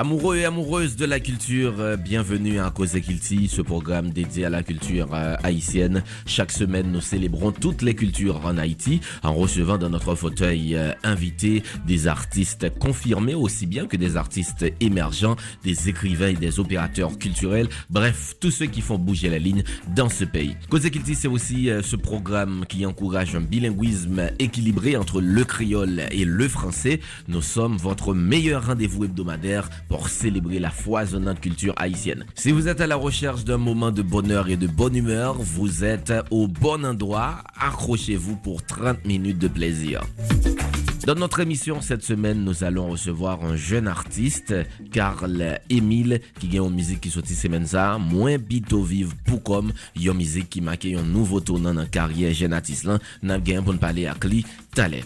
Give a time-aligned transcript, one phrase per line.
[0.00, 4.48] Amoureux et amoureuses de la culture, euh, bienvenue à Cause Kilti, ce programme dédié à
[4.48, 6.04] la culture euh, haïtienne.
[6.24, 10.92] Chaque semaine, nous célébrons toutes les cultures en Haïti en recevant dans notre fauteuil euh,
[11.02, 15.34] invité des artistes confirmés aussi bien que des artistes émergents,
[15.64, 19.64] des écrivains et des opérateurs culturels, bref, tous ceux qui font bouger la ligne
[19.96, 20.54] dans ce pays.
[20.70, 26.24] Cause Kilti, c'est aussi ce programme qui encourage un bilinguisme équilibré entre le créole et
[26.24, 27.00] le français.
[27.26, 32.26] Nous sommes votre meilleur rendez-vous hebdomadaire pour célébrer la foisonnante culture haïtienne.
[32.34, 35.84] Si vous êtes à la recherche d'un moment de bonheur et de bonne humeur, vous
[35.84, 37.42] êtes au bon endroit.
[37.60, 40.02] Accrochez-vous pour 30 minutes de plaisir.
[41.08, 44.54] Dans notre émission cette semaine, nous allons recevoir un jeune artiste,
[44.92, 49.72] Karl Emile, qui gagne une musique qui sortit semaine ça, moins bito vive pour comme,
[49.96, 53.62] une musique qui marque un nouveau tournant dans la carrière jeune artiste là, n'a gagné
[53.62, 54.14] pour parler à
[54.74, 54.98] Talent.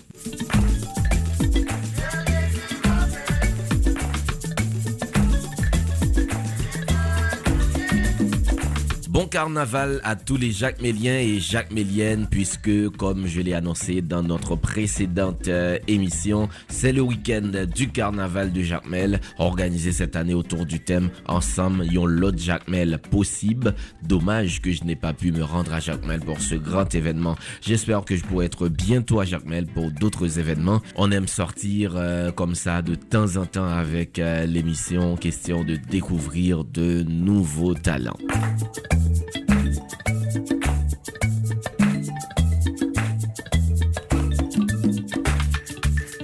[9.13, 14.01] Bon carnaval à tous les Jacques Méliens et Jacques Méliennes, puisque, comme je l'ai annoncé
[14.01, 20.17] dans notre précédente euh, émission, c'est le week-end du carnaval de Jacques Mel, organisé cette
[20.17, 23.75] année autour du thème Ensemble, yon l'autre Jacques Mel possible.
[24.03, 27.37] Dommage que je n'ai pas pu me rendre à Jacques Mel pour ce grand événement.
[27.61, 30.81] J'espère que je pourrai être bientôt à Jacques Mel pour d'autres événements.
[30.97, 35.77] On aime sortir euh, comme ça de temps en temps avec euh, l'émission, question de
[35.77, 38.17] découvrir de nouveaux talents.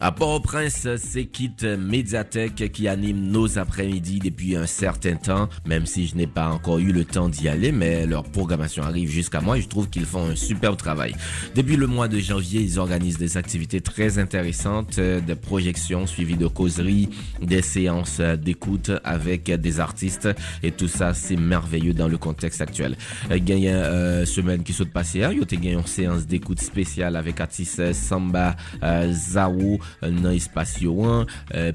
[0.00, 6.06] À Port-au-Prince, c'est Kit Médiathèque qui anime nos après-midi depuis un certain temps, même si
[6.06, 9.58] je n'ai pas encore eu le temps d'y aller, mais leur programmation arrive jusqu'à moi
[9.58, 11.16] et je trouve qu'ils font un superbe travail.
[11.56, 16.36] Depuis le mois de janvier, ils organisent des activités très intéressantes, euh, des projections suivies
[16.36, 17.08] de causeries,
[17.42, 20.28] des séances d'écoute avec des artistes
[20.62, 22.96] et tout ça, c'est merveilleux dans le contexte actuel.
[23.34, 27.16] Il y a euh, semaine qui saute passée, il y a une séance d'écoute spéciale
[27.16, 28.54] avec artiste Samba
[28.84, 31.26] euh, Zawo nan espasyo an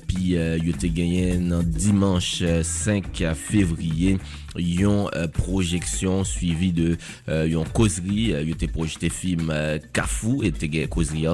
[0.07, 4.17] pi yo te genyen nan dimanche 5 fevriye
[4.55, 6.97] yon euh, projection suivi de
[7.29, 8.33] euh, yon causerie.
[8.33, 9.51] Euh, yon projeté film
[9.93, 11.27] Kafou et te causerie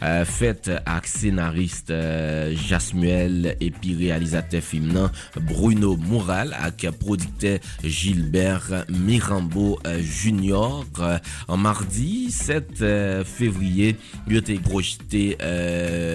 [0.00, 1.92] ak scénariste
[2.54, 10.84] Jasmuel et puis réalisateur film nan Bruno Moural ak producteur Gilbert Mirambo Junior.
[11.48, 12.84] En mardi 7
[13.24, 13.96] février
[14.28, 15.36] yon te projeté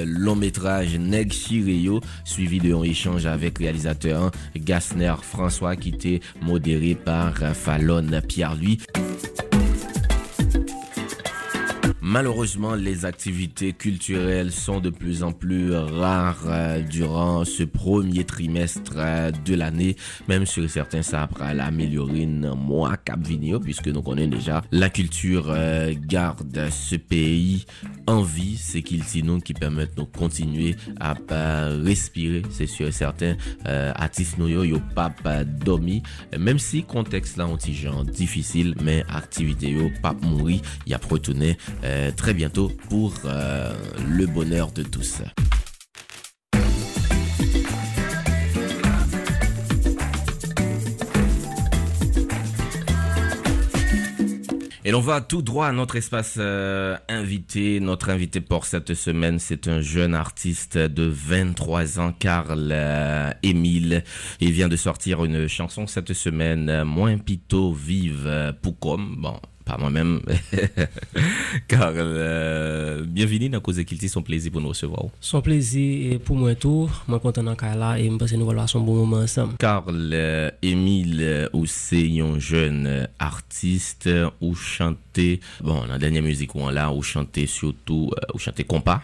[0.06, 7.35] long métrage Neg Chireyo suivi de échange avec réalisateur Gassner François qui était modéré par
[7.53, 8.79] Fallon Pierre-Louis.
[12.11, 18.93] Malheureusement, les activités culturelles sont de plus en plus rares euh, durant ce premier trimestre
[18.95, 19.95] euh, de l'année,
[20.27, 23.19] même sur certains ça après l'améliorer mois cap
[23.61, 27.67] puisque nous connaissons déjà la culture euh, garde ce pays
[28.07, 31.13] en vie, c'est qu'il sinon qui permettent de continuer à
[31.85, 36.01] respirer, c'est sûr et certain, artistes nous yo pas dormi,
[36.35, 41.55] même si contexte là anti genre difficile, mais activité yo pas mourir, y a retourné
[42.15, 43.73] très bientôt pour euh,
[44.07, 45.21] le bonheur de tous.
[54.85, 57.79] Et l'on va tout droit à notre espace euh, invité.
[57.79, 62.73] Notre invité pour cette semaine, c'est un jeune artiste de 23 ans, Karl
[63.43, 64.03] Émile.
[64.39, 69.15] Il vient de sortir une chanson cette semaine, Moins pito vive Poucom.
[69.19, 69.39] Bon,
[69.78, 70.22] moi-même.
[71.68, 75.06] Car euh, bienvenue dans Cause Kilti, son plaisir pour nous recevoir.
[75.19, 76.89] Son plaisir pour moi tout.
[77.07, 79.54] Moi content dans là et me pense nous avoir un bon moment ensemble.
[79.60, 84.10] Carl euh, Émile euh, ou c'est un jeune artiste
[84.42, 89.01] ou chanter bon la dernière musique où on là ou chanter surtout ou chanter compas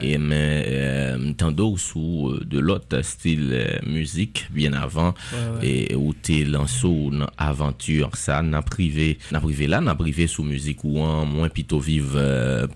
[0.00, 5.14] et mais tant d'autres sous de l'autre style musique bien avant
[5.62, 10.42] et où t'es lancé une aventure ça n'a privé n'a privé là n'a privé sous
[10.42, 12.20] musique ou en moins plutôt vive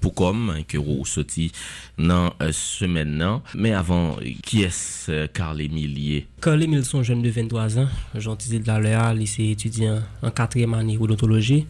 [0.00, 1.52] pour comme que vous sorti
[1.98, 3.40] dans semaine nan.
[3.54, 9.14] Mais avant qui est Carl Emile Carl Emile son jeune de 23 ans de la
[9.14, 11.66] lycée étudiant en quatrième année odontologie.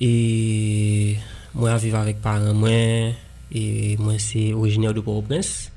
[0.00, 1.16] Et
[1.54, 2.70] moi vivre avec parents moi
[3.52, 5.70] et moi c'est originaire de Port-au-Prince.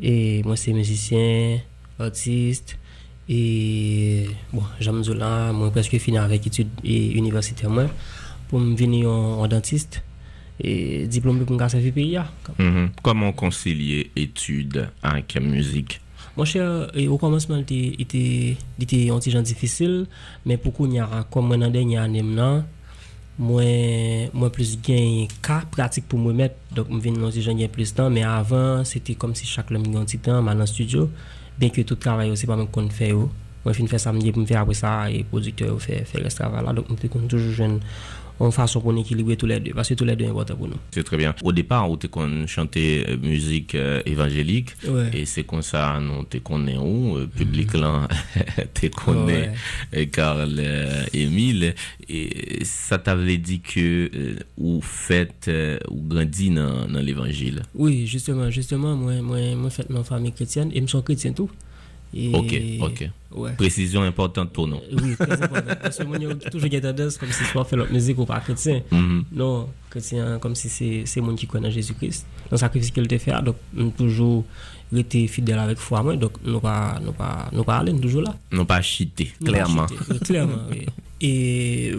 [0.00, 1.60] Et moi, c'est musicien,
[1.98, 2.78] artiste.
[3.28, 7.86] Et bon, j'aime là, moi, presque fini avec études universitaires, moi,
[8.52, 10.02] pour me venir en, dentiste
[10.60, 12.18] et diplômé pour me le pays.
[12.58, 16.02] Mm Comment concilier études avec musique?
[16.36, 18.56] Mon cher, au commencement, c'était
[19.10, 20.06] un petit difficile,
[20.44, 22.62] mais pour qu'on y a, comme moi, dans la dernière année, moi,
[24.34, 27.96] moi plus gain cas pratique pour me mettre, donc je viens de j'ai plus de
[27.96, 31.08] temps, mais avant, c'était comme si chaque homme un petit temps, dans le studio,
[31.58, 33.14] bien que tout le travail aussi, pas même qu'on fait.
[33.64, 37.08] Moi, je fais ça, je me après ça, et producteur fait, le travail donc je
[37.08, 37.80] suis toujours jeune
[38.40, 40.68] en façon qu'on équilibre tous les deux, parce que tous les deux sont importants pour
[40.68, 40.76] nous.
[40.90, 41.34] C'est très bien.
[41.42, 44.74] Au départ, on qu'on chantait euh, musique euh, évangélique,
[45.12, 48.08] et c'est comme ça, nous te connaît où, euh, public là,
[48.74, 49.52] te connaît,
[50.10, 50.60] Carl
[51.12, 51.74] Émile,
[52.08, 54.10] et ça t'avait dit que
[54.56, 55.50] vous faites,
[55.90, 57.62] ou grandit dans, dans l'évangile.
[57.74, 60.96] Oui, justement, justement, moi, moi, moi, fait ma famille chrétienne, et je
[62.12, 62.34] tout.
[62.34, 63.56] Ok, ok.
[63.56, 64.80] Précision importante pour nous.
[64.92, 65.78] Oui, très importante.
[65.80, 68.40] Parce que moi, j'ai toujours des tendance comme si soit fait la musique ou pas
[68.40, 68.82] chrétien.
[68.92, 69.24] Mm-hmm.
[69.32, 72.26] Non, chrétien, comme si c'est le monde qui connaît Jésus-Christ.
[72.44, 74.44] Dans le sacrifice qu'il a fait, donc, nous toujours
[74.94, 78.36] été fidèles avec foi, donc, nous pas, nous pas, nous pas aller, toujours là.
[78.50, 79.86] Nous pas chiter, clairement.
[80.24, 80.86] clairement, oui.
[81.24, 81.92] Et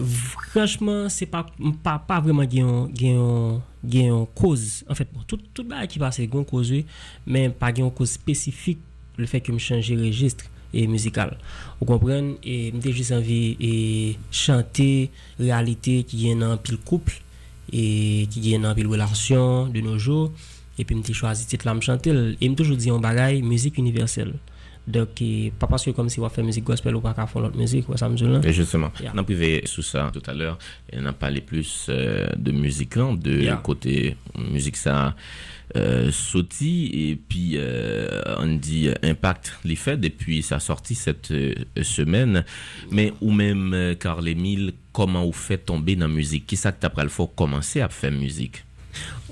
[0.50, 1.46] franchement, c'est pas,
[1.82, 4.84] pas, pas vraiment une cause.
[4.88, 6.72] En fait, tout, tout le qui passe, c'est une cause,
[7.26, 8.78] mais pas une cause spécifique
[9.16, 11.36] le fait que me changer registre et musical.
[11.80, 17.20] Vous comprenez Et j'ai juste envie et chanter réalité qui est dans pile couple
[17.72, 20.32] et qui est dans pile relation de nos jours
[20.78, 23.78] et puis me choisi titre là me chanter et me toujours dit en bagaille musique
[23.78, 24.34] universelle.
[24.86, 25.22] Donc,
[25.58, 27.88] pas parce que comme si on fait musique gospel ou pas qu'à faire l'autre musique,
[27.88, 30.58] me Et justement, on a privé sous ça tout à l'heure,
[30.92, 35.14] on a parlé plus euh, de musique de côté musique ça
[35.76, 36.10] euh,
[36.92, 41.32] et puis euh, on dit euh, Impact les fait depuis sa sortie cette
[41.82, 42.44] semaine.
[42.90, 46.46] Mais ou même Carl Emile, comment vous faites tomber dans la musique?
[46.46, 48.64] Qui ça que t'as le faut commencer à faire musique?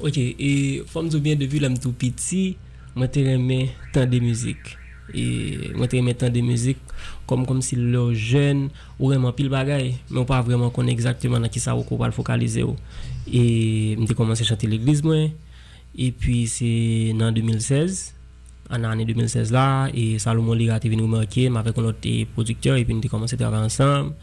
[0.00, 2.56] Ok, et comme tu bien depuis l'âme tout petit,
[2.96, 4.78] moi aimé tant de musique.
[5.14, 6.78] Et moi aimé tant de musique
[7.26, 11.38] comme comme si le jeune ou vraiment pile bagaille, mais on pas vraiment connaître exactement
[11.38, 12.64] dans qui ça ou va focaliser.
[13.30, 15.28] Et j'ai commencé à chanter l'église moi.
[15.96, 18.14] Et puis c'est en 2016,
[18.70, 22.84] en l'année 2016 là, et Salomon Lira est venu remarquer, avec un autre producteur, et
[22.84, 24.14] puis nous avons commencé à travailler ensemble.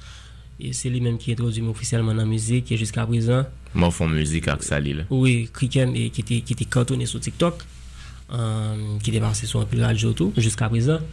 [0.60, 3.46] Et c'est lui-même qui introduit officiellement dans la musique, et jusqu'à présent.
[3.74, 5.06] Moi, font musique avec Salil.
[5.10, 7.64] Oui, Krikem, qui était, qui était cantonné sur TikTok,
[8.34, 11.04] um, ki te pase sou anpil radyo tou, jiska prezan.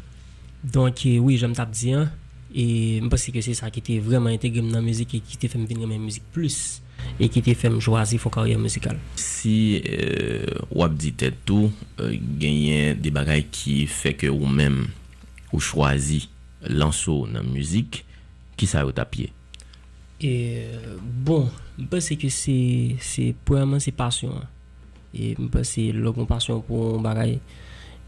[0.62, 2.08] Donk, oui, jom tap diyan,
[2.50, 5.66] e mpase ke se sa ki te vreman integrem nan müzik, e ki te fem
[5.68, 6.80] vinre men müzik plus,
[7.20, 8.98] e ki te fem jwazi fon karyan müzikal.
[9.20, 11.70] Si euh, wap di tet tou,
[12.00, 14.84] euh, genyen de bagay ki feke ou men
[15.52, 16.24] ou chwazi
[16.66, 18.02] lanso nan müzik,
[18.56, 19.30] ki sa yo tapye?
[20.16, 20.32] E
[21.26, 22.56] bon, mpase ke se,
[23.04, 24.52] se, pouèman se pasyon an.
[25.18, 27.38] Et je pense c'est la passion pour un bagage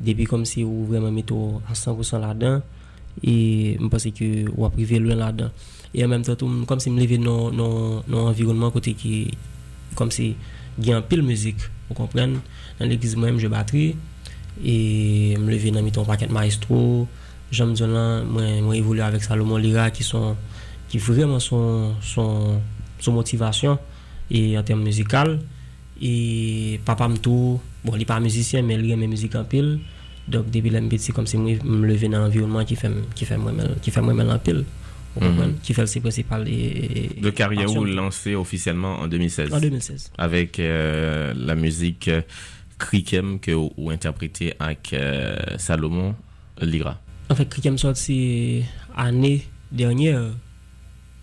[0.01, 1.35] depuis comme si vous vraiment mettez
[1.69, 2.61] à 100% là-dedans.
[3.23, 5.51] Et je pense que on va priver loin là-dedans.
[5.95, 9.31] Et en même temps comme si me lever dans dans environnement côté qui
[9.95, 10.37] comme si
[10.79, 11.59] il y a un pile musique
[11.89, 12.39] vous comprenez?
[12.79, 13.97] Dans l'église moi-même je batterie
[14.65, 17.09] et me lever dans ton paquet maestro.
[17.51, 20.37] J'aime là moi moi évoluer avec Salomon Lira qui sont
[20.89, 21.95] qui vraiment son
[23.09, 23.79] motivation.
[24.31, 25.41] Et en termes musical
[26.01, 29.45] et papa me tout bon il n'est pas musicien mais il aime la musique en
[29.45, 29.81] pile
[30.29, 33.39] donc, depuis le c'est comme si je me levais dans l'environnement qui fait, qui fait
[33.39, 34.65] moi qui fait moi en pile.
[35.19, 39.53] Mm qui fait le principal et, Le carrière ou lancé officiellement en 2016.
[39.53, 40.13] En 2016.
[40.19, 42.21] Avec euh, la musique euh,
[42.79, 46.15] Krikem que vous interprétez avec euh, Salomon
[46.61, 47.01] Lira.
[47.31, 48.63] En fait, Krikem sorti
[48.95, 50.23] année dernière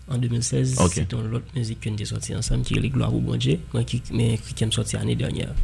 [0.08, 0.76] en 2016.
[0.90, 3.58] C'est une autre musique qu'on a sorti ensemble qui est les Gloires au bon Dieu,
[3.74, 5.54] mais qui, est sorti l'année dernière.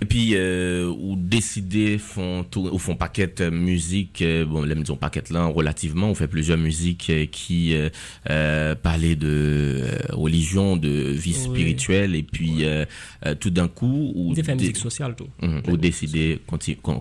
[0.00, 5.22] Et puis, euh, ou décider font ou font paquet musique, euh, bon, les disons paquet
[5.30, 7.74] là, relativement, on fait plusieurs musiques euh, qui
[8.30, 12.64] euh, parlaient de religion, de vie spirituelle, et puis
[13.40, 15.28] tout d'un coup, ou fait musique sociale tout.
[15.40, 15.62] Mhm.
[15.68, 16.40] ou décider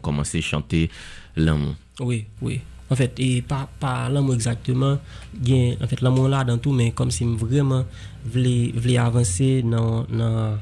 [0.01, 0.89] commencer à chanter
[1.35, 1.75] l'amour.
[1.99, 2.61] Oui, oui.
[2.91, 4.99] En fait, et pas, pas l'amour exactement,
[5.33, 7.85] bien, en fait, l'amour là dans tout, mais comme si vraiment
[8.25, 10.57] voulais, voulais avancer dans, dans,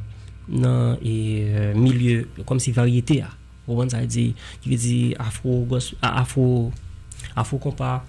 [0.48, 3.24] dans et, euh, milieu, comme si variété,
[3.66, 5.68] vous ça dit, qui veut dire afro,
[6.04, 6.72] afro,
[7.36, 8.06] afro compas,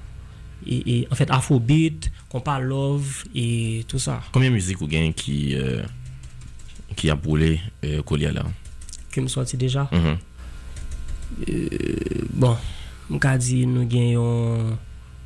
[0.67, 4.21] et, et, en fait, afro beat, compas love, et tout ça.
[4.33, 5.83] Combien de musique vous gagnez qui, euh,
[6.95, 8.45] qui a brûlé euh, Colia là?
[9.11, 9.89] Qui me sorti déjà?
[9.91, 10.19] Mm
[12.35, 12.57] Bon,
[13.11, 14.77] mwen ka di nou gen yon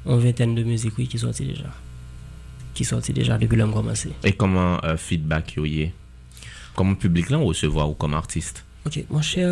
[0.04, 1.70] yon venten de müzik wè ki sorti deja.
[2.74, 4.14] Ki sorti deja depi lèm komanse.
[4.24, 5.90] E koman feedback yo ye?
[6.74, 8.64] Koman publik lan ou se vwa ou kom artiste?
[8.84, 9.44] Ok, mwen chè,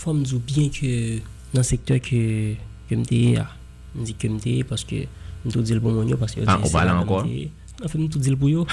[0.00, 1.20] fòm nou bien ke
[1.54, 2.20] nan sektèr ke
[2.92, 3.46] mte ye ya.
[3.94, 5.04] Mwen di ke mte ye paske
[5.44, 6.42] mwen tou di l bon moun yo paske.
[6.44, 7.22] An, ou pala anko?
[7.24, 8.64] An, fè mwen tou di l pou yo.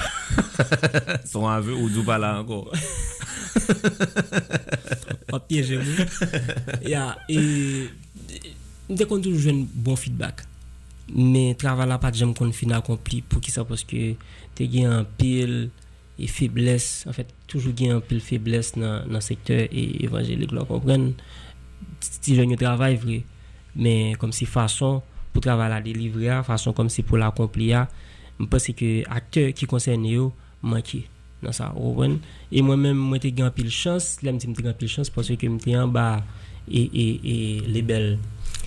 [1.31, 2.63] Son avè ou dou pala anko?
[5.31, 6.15] Pa piye jè mwen.
[6.87, 7.39] Ya, e...
[8.15, 10.43] Mwen te kon toujou jwen bon feedback.
[11.11, 14.15] Men travala pat jem kon fin akompli pou ki sa poske
[14.57, 15.69] te gen an pil
[16.21, 20.67] e febles, En fèt toujou gen an pil febles nan, nan sektor e evanjelik lò
[20.69, 21.11] kompren.
[22.01, 23.21] Ti jen yo travay vre,
[23.75, 24.99] men kom si fason
[25.31, 27.87] pou travala delivre a, fason kom si pou l'akompli a,
[28.41, 30.29] mpase ke akteur ki konsen yo
[30.61, 31.05] manke
[31.41, 31.71] nan sa.
[31.79, 32.19] Owen.
[32.51, 34.91] E mwen men mwen te gen an pil chans, lèm ti te gen an pil
[34.91, 36.07] chans poske te an ba...
[36.67, 37.35] E, e, e
[37.67, 38.17] lebel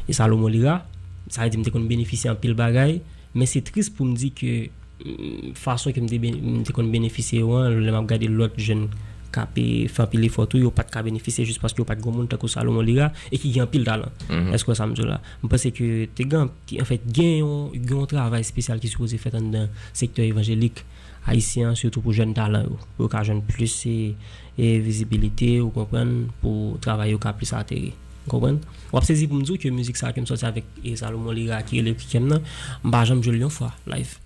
[0.09, 0.83] e Salomon Lira.
[1.31, 2.99] Sa di mte kon benefisye an pil bagay,
[3.35, 4.53] men se tris pou mdi ke
[5.01, 8.89] mm, fason ke mte kon benefisye wan, lèm ap gade lot jen
[9.35, 12.51] kape, fan pil li fotou, yo pat ka benefisye just paske yo pat gomoun tako
[12.51, 14.13] sa lo mo li la, e ki gen pil talan.
[14.55, 15.19] Esko sa m di la?
[15.43, 19.51] M pase ke te gen, en fait, yon travay spesyal ki sou kose fet an
[19.55, 20.85] den sektor evanjelik
[21.27, 22.79] haisyen, surtout pou jen talan yo.
[23.01, 27.95] Yo ka jen plus e vizibilite, yo kompren, pou travay yo ka plus ateri.
[28.25, 31.95] Wap sezi pou mdou ki mouzik sa kem soti avik E Salomon Lira ki ele
[31.99, 32.45] ki kem nan
[32.85, 34.24] Mba jom jol yon fwa live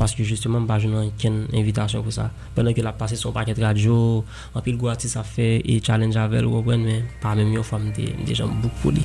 [0.00, 2.30] Paske justement mba jounan ken invitasyon pou sa.
[2.56, 4.24] Pendan ke la pase son paket radyo,
[4.56, 7.82] anpil gwa ti sa fe e challenge avel ou wapwen men, pa men yo fwa
[7.84, 9.04] mde jom bouk pou li.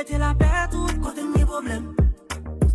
[0.00, 1.84] mette la pe tout kote mwen problem.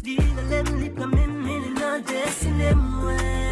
[0.03, 3.44] Di nan lem li plamen, meni nan desine mwen.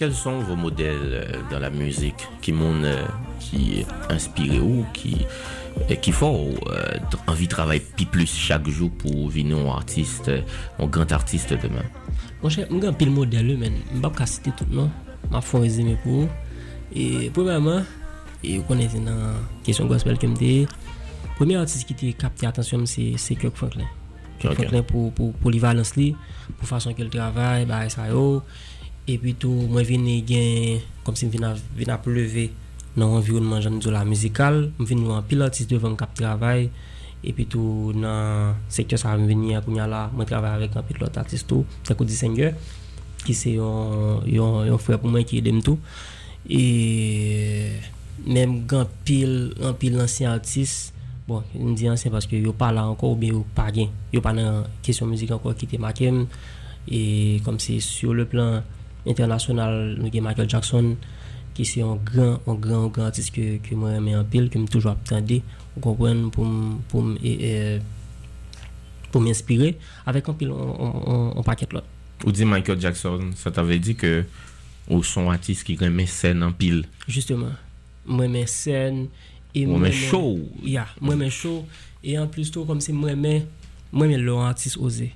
[0.00, 3.04] Quels sont vos modèles euh, dans la musique qui m'ont euh,
[3.38, 5.26] qui inspiré ou qui
[5.90, 6.54] euh, qui font
[7.26, 10.30] envie de travailler plus chaque jour pour venir un artiste,
[10.78, 11.84] un grand artiste demain
[12.40, 14.88] Mwen chè, mwen gen pil model yo men, mbap ka site tout nan,
[15.28, 16.24] ma fon rezime pou.
[16.88, 17.84] E premèman,
[18.40, 20.64] yo konese nan kesyon gospel kem de,
[21.36, 23.92] premè artist ki te kapte atensyon se Kirk Franklin.
[24.40, 26.14] Kirk Franklin pou li valans li,
[26.54, 28.40] pou fason ke l travay, ba e sa yo,
[29.08, 32.50] epi tou mwen vini gen kom si mwen vina pleve
[32.96, 36.68] nan environman jan nou la mizikal mwen vini an pilatis devan kap travay
[37.20, 41.20] epi tou nan sektyo sa mwen vini akoun ya la mwen travay avèk an pilot
[41.20, 42.54] artist tou tako disenye
[43.20, 45.76] ki se yon, yon, yon fwe pou mwen ki edem tou
[46.48, 47.76] e
[48.24, 50.96] menm gen pil an pil lansyen artist
[51.28, 54.24] bon, m di ansyen paske yo pa la anko ou bi yo pa gen yo
[54.24, 56.24] pa nan kesyon mizik anko ki te makem
[56.88, 58.64] e kom si sur le plan
[59.08, 60.94] internasyonal nou gen Michael Jackson
[61.56, 64.60] ki se yon gran, yon gran, yon gran artist ke mwen reme an pil, ke
[64.60, 65.40] m toujwa ap tende
[65.76, 67.16] ou kompwen pou m pou m
[69.10, 69.74] pou m inspire
[70.08, 74.26] avek an pil, an paket lot Ou di Michael Jackson, sa t'ave di ke
[74.90, 77.52] Ou son artiste qui remet scène en pile Justement.
[78.04, 79.06] Moi, mes scènes.
[79.54, 80.40] Et moi, mes show.
[80.62, 81.64] Yeah, moi, mes show.
[82.02, 83.46] Et en plus, tout comme si moi, mes,
[83.92, 85.12] moi, mes artiste osé.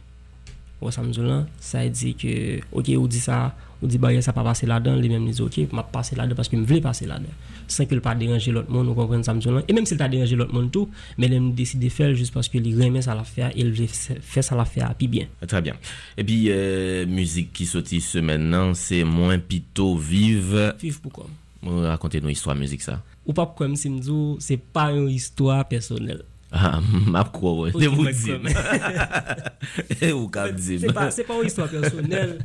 [0.81, 4.33] Ou ça me dit ça dit que, ok, ou dit ça, ou dit, bah, ça
[4.33, 7.07] pas passer là-dedans, les mêmes disent, ok, m'a passer là-dedans parce que me voulais passer
[7.07, 7.31] là-dedans.
[7.67, 9.35] Sans qu'il pas déranger l'autre monde, vous comprenez ça
[9.69, 10.89] Et même s'il t'a dérangé l'autre monde tout,
[11.19, 14.61] mais il décide de faire juste parce qu'il remet ça à faire, il fait ça
[14.61, 15.27] à faire, puis bien.
[15.47, 15.75] Très bien.
[16.17, 20.75] Et puis, euh, musique qui sortit ce maintenant, c'est moins pito vive.
[20.81, 21.27] Vive pourquoi?
[21.67, 23.03] Racontez-nous histoire musique ça.
[23.27, 24.01] Ou pas comme si me
[24.39, 26.23] c'est pas une histoire personnelle.
[26.53, 27.71] Ah, ma quoi, ouais.
[27.73, 27.81] Vous.
[27.81, 27.89] Et
[30.79, 32.45] C'est pas, c'est pas une histoire personnelle.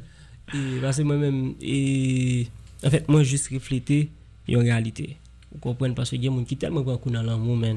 [0.54, 2.48] Et, parce que moi-même, et,
[2.84, 4.10] en fait, moi, juste refléter
[4.48, 5.18] une réalité.
[5.52, 5.94] Vous comprenez?
[5.94, 7.76] Parce que il y a des gens qui tellement grand dans l'amour, Il y a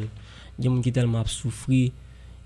[0.59, 1.91] des gens qui tellement souffert.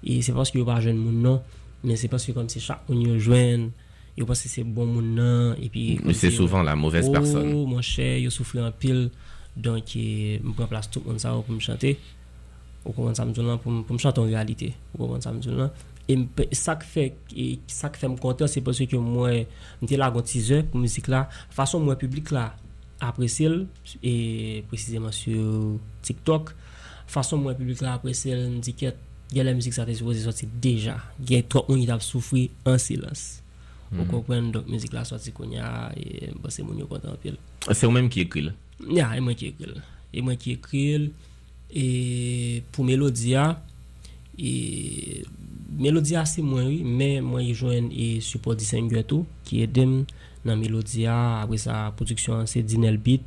[0.05, 1.43] Et c'est parce que pas jeune monde, non.
[1.85, 3.69] Mais c'est parce que comme c'est chaque on y rejoint,
[4.17, 5.55] je pense que c'est bon monde, non.
[5.61, 6.01] Et puis.
[6.05, 7.53] Mais c'est souvent la mauvaise oh, personne.
[7.53, 9.11] mon cher, je souffre en pile.
[9.57, 11.99] Donc, je prends place tout le monde ça pour me chanter.
[13.15, 14.75] Ça me dit pour, me chanter en réalité.
[15.21, 15.33] Ça
[16.07, 19.49] E sak fe, e, sak fe m konten, se pwese ke mwen
[19.81, 21.25] mte la gontize pou mizik la.
[21.55, 22.53] Fason mwen publik la
[23.03, 23.65] apresil,
[23.99, 26.53] e precizeman sur TikTok.
[27.11, 29.01] Fason mwen publik la apresil, m di ket,
[29.33, 30.95] gen la mizik sa te supose soti deja.
[31.19, 33.27] Gen tro un it ap soufri an silans.
[33.91, 33.99] Mm.
[33.99, 34.13] Ou hmm.
[34.13, 37.35] kompren, donk mizik la soti konya, e m basen moun yo konten apil.
[37.73, 38.53] Se ou menm ki ekril?
[38.95, 39.75] Ya, e mwen ki ekril.
[40.15, 41.11] E mwen ki ekril,
[41.67, 41.89] e
[42.71, 43.57] pou melodia,
[44.39, 44.55] e...
[45.67, 50.05] Melodia se mwen wè, men mwen yi jwen e support disen gwetou, ki edem
[50.47, 53.25] nan Melodia, apre sa produksyon se Dinel Beat,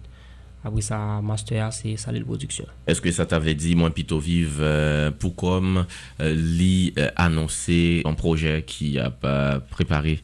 [0.63, 2.71] apre sa master se Salil Produksyon.
[2.89, 8.15] Eske sa t'ave di mwen pito vive euh, pou kom euh, li euh, anonse an
[8.19, 9.27] proje ki ap
[9.75, 10.19] prepare?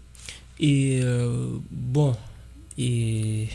[0.56, 0.74] E
[1.70, 2.16] bon,
[2.80, 3.48] e...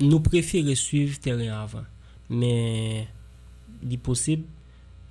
[0.00, 1.84] nous préférons suivre terrain avant.
[2.28, 3.06] Mais
[3.82, 4.44] il est possible,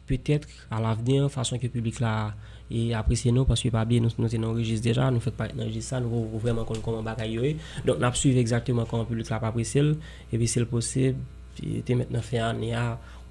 [0.05, 2.33] peut-être à l'avenir, façon que le public là
[2.69, 5.47] et apprécier nous parce que pas bien nous nous sommes enregistrés déjà nous fait pas
[5.57, 7.43] enregistrer ça nous voulons vraiment qu'on comment bagaille yo
[7.85, 9.83] donc n'a suivre exactement comment public là pas apprécier
[10.31, 11.17] et puis c'est le possible
[11.63, 12.75] était maintenant fait année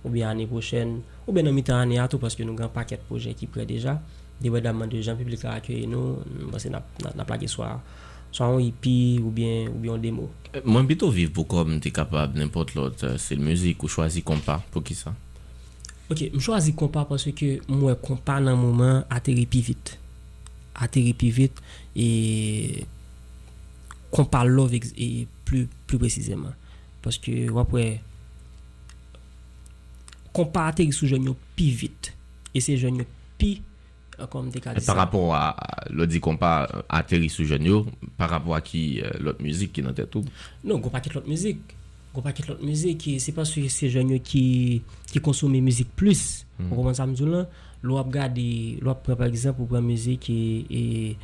[0.04, 2.96] ou bien année prochaine ou bien en mi-temps année tout parce que nous grand paquet
[2.96, 4.00] de projets qui prêt déjà.
[4.40, 6.18] Des demandes de gens publics à accueillir nous
[6.50, 6.82] parce que n'a
[7.14, 7.80] n'a plaqué soir
[8.30, 10.30] soit un hippie ou bien ou bien un démo.
[10.54, 13.88] Euh, moi plutôt vivre pour comme tu es capable n'importe l'autre euh, c'est musique ou
[13.88, 15.14] choisir compas pour qui ça?
[16.06, 19.96] Ok, m chwazi kompa pwase ke mwen kompa nan mouman ateri pi vit.
[20.78, 21.62] Ateri pi vit
[21.98, 22.84] e
[24.14, 26.54] kompa love e plus precizeman.
[27.02, 27.88] Pwase ke wapwe
[30.36, 32.12] kompa ateri sou jenyo pi vit.
[32.54, 33.08] E se jenyo
[33.40, 33.56] pi
[34.30, 34.92] kom dekadisa.
[34.92, 35.56] Par rapport a
[35.90, 37.82] lodi kompa ateri sou jenyo,
[38.16, 40.22] par rapport a ki lot müzik ki nan tetou?
[40.62, 41.74] Non, kompa ki lot müzik.
[42.16, 46.46] On paquet l'autre musique c'est pas que ces jeunes qui qui consomment musique plus.
[46.58, 47.46] On commence à me dire là?
[47.82, 48.38] L'on regarde
[48.80, 51.16] l'on par exemple pour prendre musique et et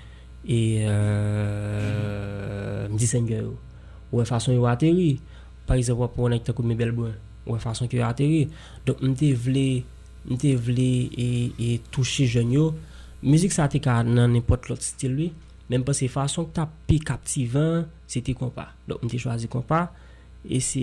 [0.46, 3.10] et euh dit
[4.12, 5.20] ou façon yo atterri
[5.66, 6.94] par exemple pour on comme mes belles
[7.46, 8.48] ou façon que atterri
[8.84, 9.84] donc on voulait
[10.28, 12.72] Mte vle e touche jen yo.
[13.22, 15.28] Muzik sa te ka nan nepot lot stil li
[15.70, 19.88] Menm pa se fason ki ta pi kaptivan Se te kompa Mte chwazi kompa
[20.42, 20.82] E se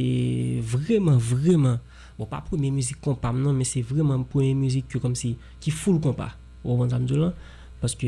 [0.64, 1.80] vreman, vreman,
[2.20, 5.74] bon pa premye müzik kompam nan, men se vreman premye müzik ki kom si, ki
[5.76, 6.32] foul kompa,
[6.64, 7.34] wawan zamdou lan,
[7.80, 8.08] paske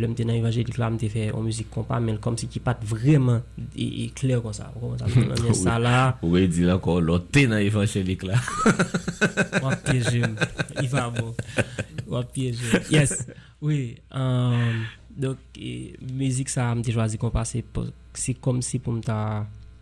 [0.00, 2.62] lèm te nan evanjelik la, m te fè an müzik kompam, men kom si ki
[2.64, 3.44] pat vreman
[3.76, 5.96] e kler kon sa, wawan zamdou lan, men sa la.
[6.24, 8.40] Ouwe di la kon, lò te nan evanjelik la.
[9.64, 10.40] Wap te jem,
[10.80, 11.34] i va bon,
[12.08, 13.26] wap te jem, yes,
[13.60, 17.60] oui, um, donc, e, müzik sa m te jwazi kompa, se
[18.40, 19.20] kom si pou m ta...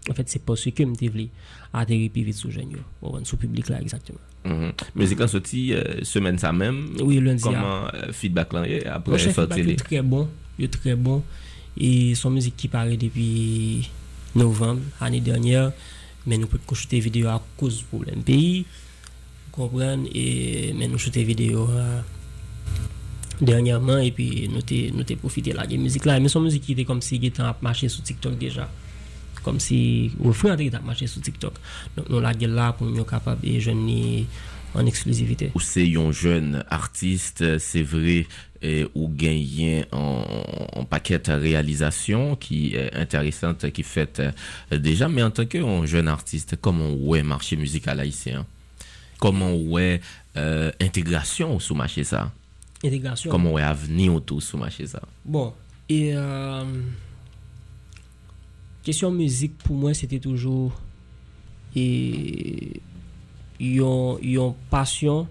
[0.08, 1.28] En fait, c'est parce que je voulais
[1.72, 4.18] atterrir plus vite sur jeune, sous le bon, public là, exactement.
[4.44, 4.72] Mm-hmm.
[4.94, 6.90] Musique en sortie, euh, semaine ça même.
[7.00, 7.42] Oui, lundi.
[7.46, 7.48] Ah.
[7.48, 8.64] Comment euh, feedback là,
[8.94, 11.22] après sortie Il est très bon, Il est très bon.
[11.78, 13.90] Et son musique qui paraît depuis
[14.34, 15.72] novembre, année dernière,
[16.26, 18.64] mais nous pouvons shooter vidéo à cause du problème pays.
[19.46, 20.08] Vous comprenez?
[20.14, 22.00] Et, mais nous shooter vidéo euh,
[23.40, 26.20] dernièrement, et puis nous avons profité de la musique là.
[26.20, 28.70] Mais son musique qui était comme si il était marché sur TikTok déjà.
[29.46, 31.54] Comme si ou frère qui marché sur TikTok.
[31.96, 34.26] Donc nous la là pour nous capable de jeune
[34.74, 35.52] en exclusivité.
[35.54, 38.26] Ou c'est un jeune artiste, c'est vrai,
[38.96, 40.24] ou gagné en,
[40.72, 44.32] en paquet de réalisation qui est intéressante, qui fait euh,
[44.76, 48.44] déjà, mais en tant que jeune artiste, comment ouais marché musical haïtien?
[49.20, 50.00] Comment ouais
[50.36, 52.32] euh, intégration sous marché ça?
[52.84, 53.30] Intégration.
[53.30, 55.00] Comment ouais avenir autour sous marché ça?
[55.24, 55.54] Bon,
[55.88, 56.64] et euh,
[58.86, 60.80] question musique pour moi c'était toujours
[61.74, 62.80] et
[63.58, 65.26] yon yon passion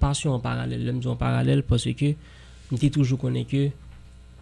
[0.00, 0.82] passion en parallèle.
[0.82, 2.14] Lèm di en parallèle parce que
[2.70, 3.68] m'étais toujours connais que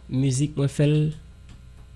[0.09, 1.11] musique moi fait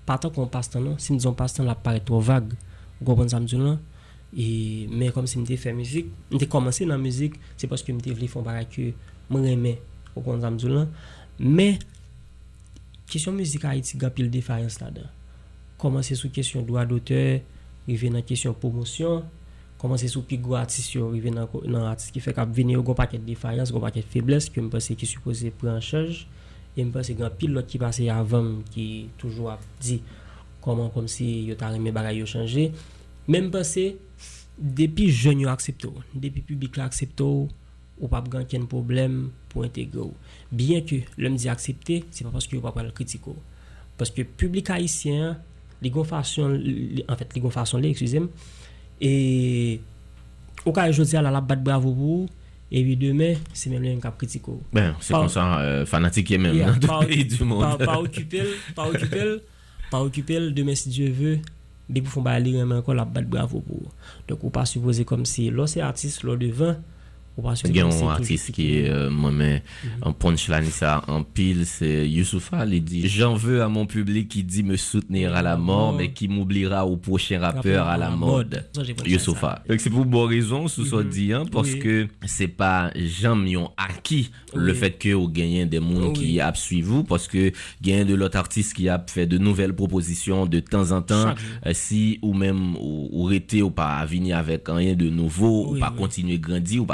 [0.05, 2.51] pas tant qu'on passe temps si nous on passe temps la paraît trop vague.
[2.99, 3.77] Me
[4.37, 7.93] et mais comme si m'étais fait musique m'étais commencé dans la musique c'est parce que
[7.93, 8.91] m'étais voulu faire un que
[9.29, 9.81] moi aimais
[10.13, 10.89] comprenez ça me non?
[11.39, 11.79] Mais
[13.07, 13.63] question musique
[14.27, 15.07] différence là-dedans
[15.79, 17.41] komanse sou kesyon doa dote,
[17.87, 19.23] rive nan kesyon promosyon,
[19.79, 22.83] komanse sou pi go atis yo, rive nan, nan atis ki fek ap vini yo
[22.85, 26.25] go paket defayans, go paket febles, ki mpase ki suppose pre an chaj,
[26.75, 28.89] e mpase gen pil lot ki pase avam ki
[29.19, 30.01] toujou ap di
[30.63, 32.69] koman kom si yo tarime bagay yo chanje,
[33.31, 33.93] men mpase
[34.59, 37.47] depi jen yo aksepto, depi publik la aksepto,
[37.99, 40.09] ou pas grand ken problème pour intégrer
[40.51, 43.31] bien que l'homme dit accepter c'est pas parce que pas le critiquer
[43.97, 45.37] parce que public haïtien
[45.83, 46.57] li gon fasyon,
[47.05, 48.27] en fèt, li gon fasyon li, eksuzem,
[48.99, 49.11] e,
[50.65, 52.25] ou ka e jodi ala la bat bravo pou,
[52.69, 54.59] e bi demè, se mèm lè yon kap kritiko.
[54.75, 57.79] Ben, se konsan fanatik yè mèm, nan tout peyi du moun.
[57.81, 59.39] Pa okupel, pa okupel,
[59.89, 61.39] pa okupel, demè si Diyo vè,
[61.89, 63.89] dek pou fon ba li yon mè kon la bat bravo pou.
[64.29, 66.77] Dok ou pa supose kom si, lò se artist, lò devan,
[67.39, 69.31] ou pas Il y a supposer comme si un toujours artiste qui est, euh, moi,
[69.31, 69.63] mais
[70.01, 74.43] en punchline, ça, en pile, c'est Youssoufa, il dit, j'en veux à mon public qui
[74.43, 78.65] dit me soutenir à la mort, mais qui m'oubliera au prochain rappeur à la mode.
[79.05, 79.63] Youssoufa.
[79.69, 81.79] Donc c'est pour bonne raison, sous ça dit, hein, parce Oui.
[81.79, 84.77] que c'est pas jamais ont acquis le Oui.
[84.77, 86.13] fait que vous gagnez des monde Oui.
[86.13, 89.73] qui a suivi vous, parce que gagnez de l'autre artiste qui a fait de nouvelles
[89.73, 91.33] propositions de temps en temps,
[91.65, 95.73] euh, si ou même ou, ou rester ou pas venir avec rien de nouveau, ou
[95.73, 95.81] oui.
[95.97, 96.85] continuer grandir, ou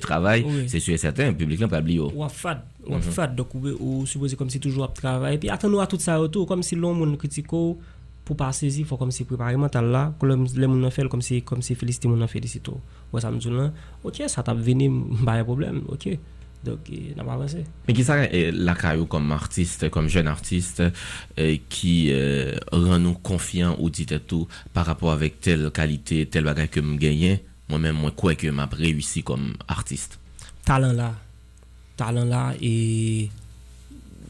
[0.00, 0.64] travail, Oui.
[0.68, 2.00] c'est sûr et certain, le public là pas oublier.
[2.00, 5.48] ou à fad, ou à fad, donc ou, supposé comme si toujours à travail, puis
[5.50, 7.78] attends-nous à tout ça autour, comme si l'on moun critique ou,
[8.24, 11.22] pour pas saisir, faut comme si préparer mental là, que le le moun fait comme
[11.22, 12.78] si comme si féliciter moun félicite ou.
[13.12, 13.72] Ouais, ça me dit là,
[14.04, 14.90] OK, ça t'a venu
[15.24, 16.08] pas un problème, OK.
[16.64, 17.64] Donc eh, n'a pas avancé.
[17.88, 20.80] Mais qui ça la caillou comme artiste, comme jeune artiste,
[21.38, 26.44] euh, qui euh, rend nous confiants ou dit tout par rapport avec telle qualité, tel
[26.44, 27.40] bagage que me gagne,
[27.72, 30.18] moi-même, moi, quoi que m'a réussi comme artiste.
[30.64, 31.14] talent là.
[31.96, 33.30] Talent là et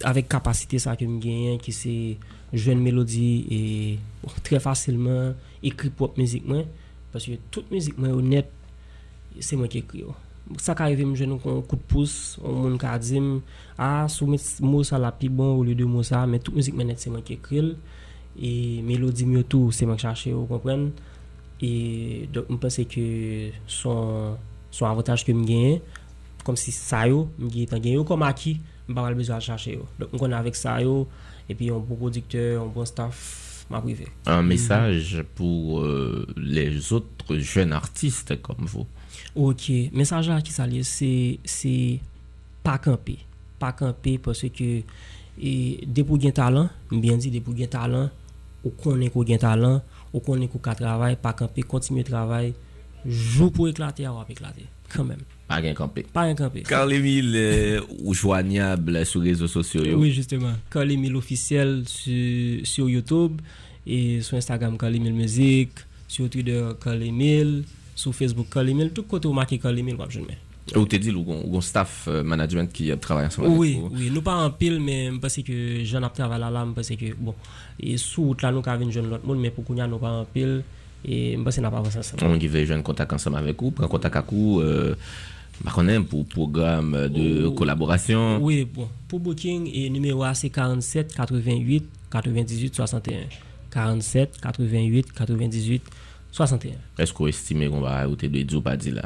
[0.03, 2.19] avec capacité ça que me gagne qui c'est
[2.53, 3.99] jeune mélodie et
[4.43, 6.63] très facilement écrit propre musique moi.
[7.13, 8.51] Parce que toute musique moi honnête
[9.41, 10.15] c'est moi qui écris yo.
[10.59, 13.21] ça qui arrive me jeune un coup de pouce on monde qui dit
[13.79, 16.27] ah sous mot ça la plus bon au lieu de mot ça.
[16.27, 17.77] Mais toute musique moi c'est moi qui écris.
[18.41, 20.91] Et mélodie mieux tout c'est moi qui cherche vous comprenez?
[21.63, 23.07] E do m pense ke
[23.71, 24.35] son,
[24.75, 25.77] son avantaj ke m genye,
[26.43, 28.57] kom si sa yo, m genye tan genye yo kom aki,
[28.89, 29.87] m pa mal bezwa chache yo.
[30.01, 31.05] Dok m konen avek sa yo,
[31.47, 33.23] epi yon bon produkteur, yon bon staff,
[33.71, 34.09] ma prive.
[34.27, 34.49] Un mhm.
[34.51, 35.31] mesaj mm -hmm.
[35.37, 38.87] pou euh, les autres jeunes artistes kom vou.
[39.35, 42.01] Ok, mesaj la ki sa li, se
[42.63, 43.17] pa kampe.
[43.59, 44.83] Pa kampe parce ke
[45.87, 48.11] depou gen talan, m bien di depou gen talan,
[48.65, 49.81] ou konen ko gen talan,
[50.13, 52.55] ou qu'on ka travail pas camper continuer travail
[53.07, 56.05] joue pour éclater ou éclater quand même Pas rien campé.
[56.13, 59.83] pas un camper Carl Emile, euh, ou joignable sur les réseaux sociaux.
[59.97, 60.53] Oui, justement.
[60.71, 63.41] Carl Emile officiel sur, sur YouTube
[63.87, 65.73] et sur Instagram Carl Emile Musique,
[66.09, 70.21] sur Twitter Carl Emile, sur Facebook Carl Emile, tout côté où marqué Carl Emile, je
[70.21, 70.39] mets.
[70.77, 73.81] Ou te dit, ou gon- ou staff euh, management qui a travaillé ensemble avec Oui,
[73.91, 76.89] oui, nous pas en pile, mais je pense que j'en ai travaillé là, je pense
[76.89, 77.35] que, bon,
[77.81, 79.99] et sous route là, nous avons jeune l'autre monde, mais pour qu'on y a nous
[79.99, 80.63] pas en pile,
[81.05, 82.25] et je pense que nous pas avancé ensemble.
[82.25, 84.95] On qui veut jeune contact ensemble avec vous, prend contact avec vous, euh,
[85.65, 87.53] bah, qu'on aime pour programme de Oh.
[87.53, 88.39] collaboration.
[88.41, 93.17] Oui, bon, pour booking, et numéro A, c'est 47 88 98 61.
[93.73, 95.83] 47 88 98
[96.31, 96.73] 61.
[96.99, 99.03] Est-ce qu'on estime qu'on va ajouter de dire ou pas dire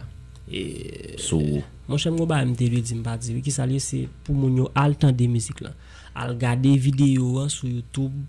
[0.52, 4.06] Et Sous, Mon chèm gwa ba mte lui di mpa di, ki sa li se
[4.26, 5.76] pou moun yo al tan de mizik lan.
[6.18, 8.24] Al gade video an sou YouTube,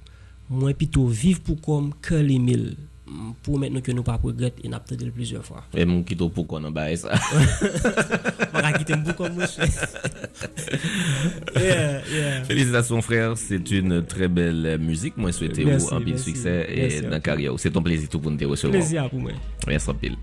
[0.51, 2.69] mwen pito viv pou kom ke li mil.
[3.41, 5.63] Pou mèt nou ke nou pa progret, e nap te del plizye fwa.
[5.73, 7.17] et mon qui pour qu'on en baille ça.
[8.53, 9.65] Mwen akite mbou kom mwen chè.
[11.55, 12.43] Yeah, yeah.
[12.43, 15.17] Félicitations frère, c'est une très belle musique.
[15.17, 17.21] Moi, souhaite Merci, vous un pile succès et ok.
[17.21, 17.53] carrière.
[17.57, 18.77] C'est ton plaisir tout pour nous te recevoir.
[18.77, 19.39] Plezi a pou mwen.
[19.65, 20.17] Merci un pile.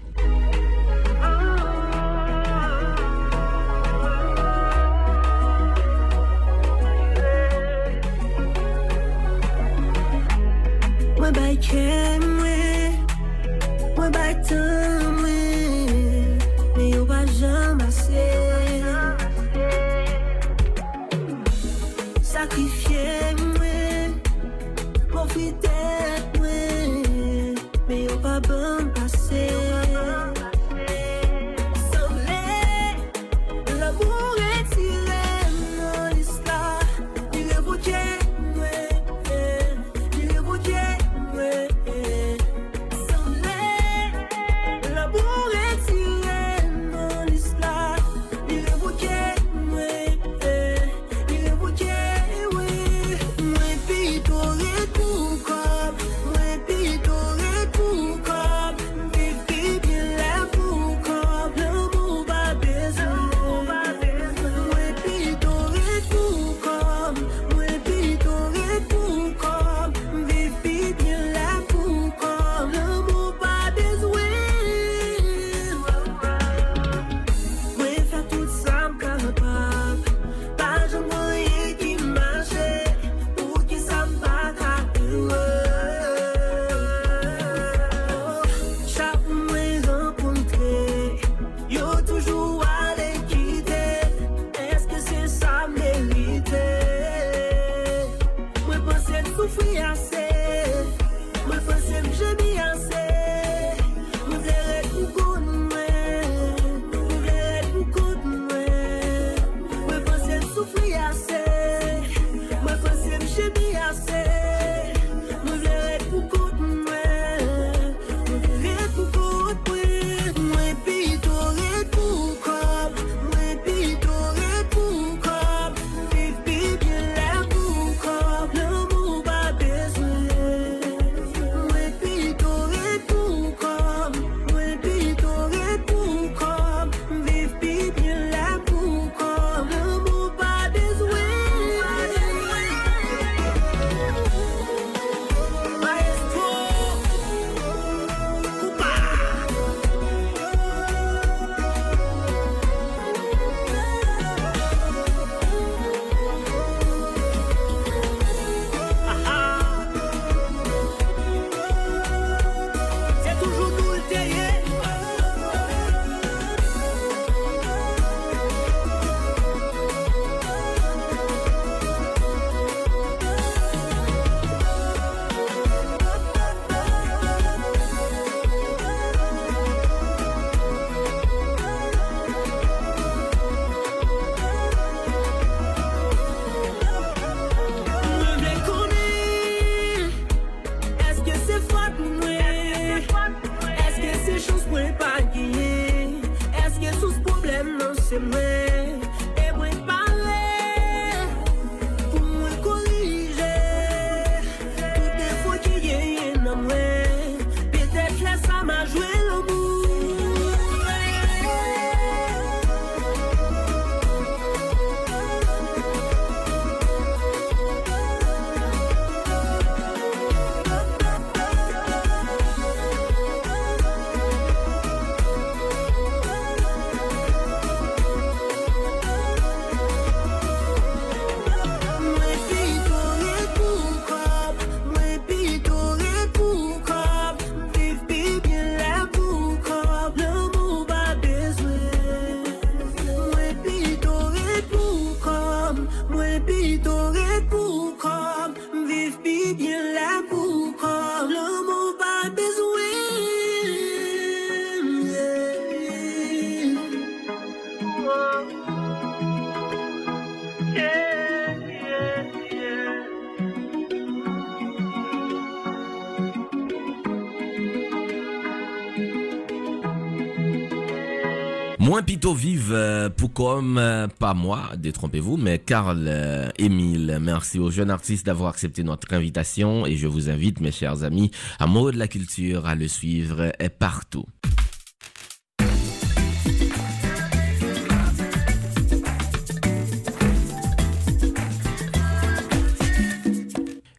[272.25, 277.19] Pito vive euh, pour comme, euh, pas moi, détrompez-vous, mais Karl euh, Émile.
[277.21, 281.31] Merci aux jeunes artistes d'avoir accepté notre invitation et je vous invite, mes chers amis,
[281.59, 284.25] à Mot de la Culture, à le suivre partout.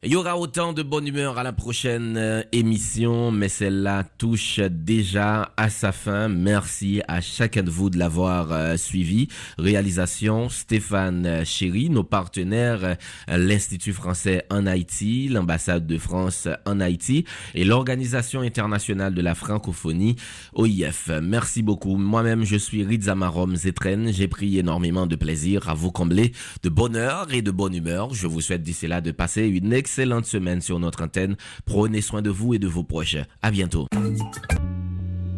[0.06, 4.60] Il y aura autant de bonne humeur à la prochaine euh, émission, mais celle-là touche
[4.60, 6.28] déjà à sa fin.
[6.28, 9.30] Merci à chacun de vous de l'avoir euh, suivi.
[9.58, 17.26] Réalisation Stéphane euh, Chéry, nos partenaires, l'Institut français en Haïti, l'ambassade de France en Haïti
[17.56, 20.18] et l'Organisation internationale de la francophonie,
[20.54, 21.10] OIF.
[21.24, 21.98] Merci beaucoup.
[21.98, 24.13] Moi-même, je suis Rizamarom Zetren.
[24.13, 28.13] J'ai pris énormément de plaisir à vous combler de bonheur et de bonne humeur.
[28.13, 31.38] Je vous souhaite d'ici là de passer une excellente semaine sur notre antenne.
[31.65, 33.15] Prenez soin de vous et de vos proches.
[33.41, 33.88] À bientôt.